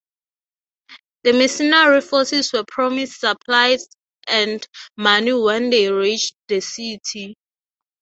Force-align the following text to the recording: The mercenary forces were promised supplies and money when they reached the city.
The 1.23 1.33
mercenary 1.33 2.01
forces 2.01 2.51
were 2.51 2.63
promised 2.67 3.19
supplies 3.19 3.87
and 4.27 4.65
money 4.97 5.31
when 5.33 5.69
they 5.69 5.91
reached 5.91 6.33
the 6.47 6.59
city. 6.59 7.35